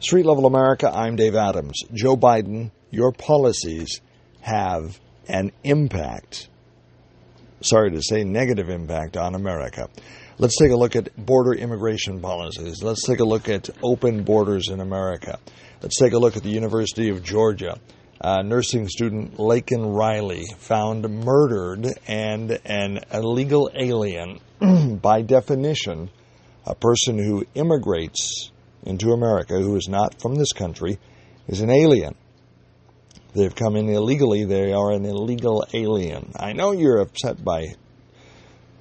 [0.00, 1.82] Street Level America, I'm Dave Adams.
[1.92, 4.00] Joe Biden, your policies
[4.40, 6.48] have an impact,
[7.62, 9.88] sorry to say, negative impact on America.
[10.38, 12.80] Let's take a look at border immigration policies.
[12.80, 15.40] Let's take a look at open borders in America.
[15.82, 17.80] Let's take a look at the University of Georgia.
[18.20, 24.38] Uh, nursing student Laken Riley found murdered and an illegal alien,
[25.02, 26.08] by definition,
[26.64, 28.52] a person who immigrates
[28.88, 30.98] into America who is not from this country
[31.46, 32.14] is an alien.
[33.34, 36.32] They've come in illegally, they are an illegal alien.
[36.36, 37.74] I know you're upset by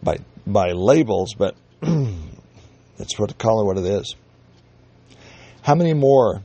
[0.02, 4.16] by by labels, but that's what call it what it is.
[5.62, 6.44] How many more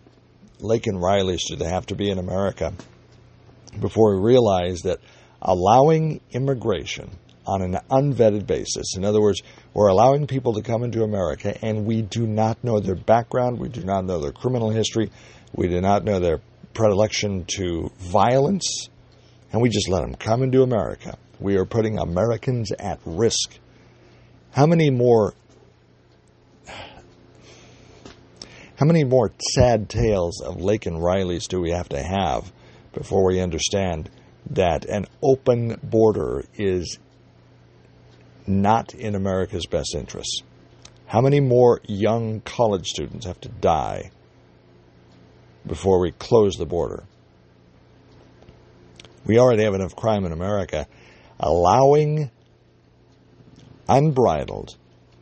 [0.60, 2.72] Laken Rileys do they have to be in America
[3.78, 4.98] before we realize that
[5.40, 7.10] allowing immigration
[7.46, 8.96] on an unvetted basis.
[8.96, 9.42] In other words,
[9.74, 13.68] we're allowing people to come into America and we do not know their background, we
[13.68, 15.10] do not know their criminal history,
[15.54, 16.40] we do not know their
[16.74, 18.88] predilection to violence,
[19.52, 21.18] and we just let them come into America.
[21.38, 23.58] We are putting Americans at risk.
[24.52, 25.34] How many more
[28.76, 32.52] how many more sad tales of Laken Rileys do we have to have
[32.92, 34.10] before we understand
[34.50, 36.98] that an open border is
[38.46, 40.42] not in America's best interests.
[41.06, 44.10] How many more young college students have to die
[45.66, 47.04] before we close the border?
[49.24, 50.86] We already have enough crime in America.
[51.38, 52.30] Allowing
[53.88, 54.76] unbridled,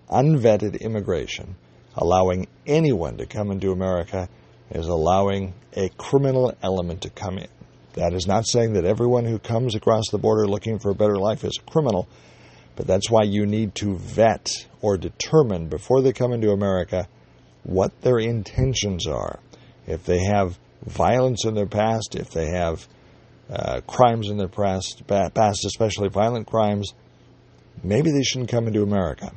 [0.09, 1.57] unvetted immigration,
[1.97, 4.29] allowing anyone to come into America,
[4.71, 7.49] is allowing a criminal element to come in.
[7.95, 11.17] That is not saying that everyone who comes across the border looking for a better
[11.17, 12.09] life is a criminal,
[12.77, 17.09] but that's why you need to vet or determine before they come into America
[17.63, 19.39] what their intentions are.
[19.87, 22.87] If they have violence in their past, if they have
[23.51, 26.95] uh, crimes in their past, past, especially violent crimes,
[27.83, 29.33] maybe they shouldn't come into America.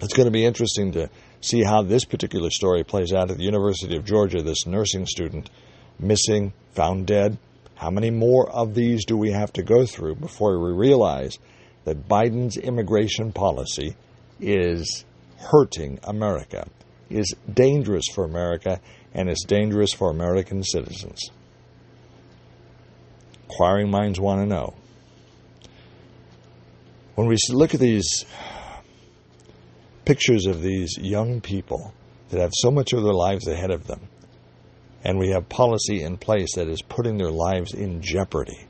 [0.00, 1.08] It's going to be interesting to
[1.40, 4.42] see how this particular story plays out at the University of Georgia.
[4.42, 5.50] This nursing student
[5.98, 7.38] missing, found dead.
[7.76, 11.38] How many more of these do we have to go through before we realize
[11.84, 13.96] that Biden's immigration policy
[14.40, 15.04] is
[15.38, 16.68] hurting America,
[17.10, 18.80] is dangerous for America,
[19.14, 21.30] and is dangerous for American citizens.
[23.48, 24.74] Inquiring minds want to know.
[27.14, 28.24] When we look at these
[30.04, 31.92] pictures of these young people
[32.30, 34.08] that have so much of their lives ahead of them,
[35.04, 38.66] and we have policy in place that is putting their lives in jeopardy,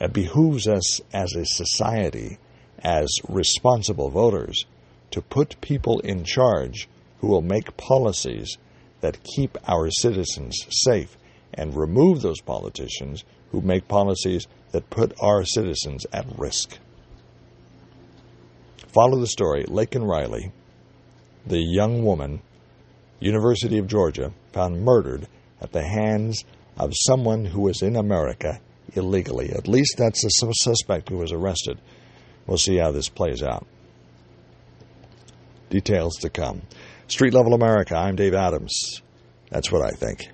[0.00, 2.38] it behooves us as a society,
[2.82, 4.64] as responsible voters,
[5.10, 6.88] to put people in charge
[7.20, 8.56] who will make policies
[9.00, 11.16] that keep our citizens safe
[11.54, 16.78] and remove those politicians who make policies that put our citizens at risk.
[18.88, 19.64] Follow the story.
[19.64, 20.52] Laken Riley,
[21.46, 22.40] the young woman,
[23.20, 25.26] University of Georgia, found murdered
[25.60, 26.44] at the hands
[26.76, 28.60] of someone who was in America
[28.98, 29.50] illegally.
[29.50, 31.80] At least that's the suspect who was arrested.
[32.46, 33.66] We'll see how this plays out.
[35.70, 36.62] Details to come.
[37.06, 39.00] Street Level America, I'm Dave Adams.
[39.50, 40.28] That's what I think.